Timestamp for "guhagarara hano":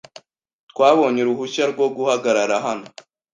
1.95-2.87